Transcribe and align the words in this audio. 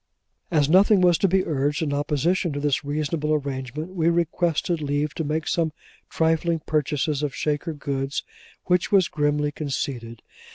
As 0.49 0.67
nothing 0.67 1.01
was 1.01 1.19
to 1.19 1.27
be 1.27 1.45
urged 1.45 1.83
in 1.83 1.93
opposition 1.93 2.51
to 2.53 2.59
this 2.59 2.83
reasonable 2.83 3.35
arrangement, 3.35 3.93
we 3.93 4.09
requested 4.09 4.81
leave 4.81 5.13
to 5.13 5.23
make 5.23 5.47
some 5.47 5.71
trifling 6.09 6.59
purchases 6.65 7.21
of 7.21 7.35
Shaker 7.35 7.73
goods; 7.73 8.23
which 8.65 8.91
was 8.91 9.07
grimly 9.07 9.51
conceded. 9.51 10.23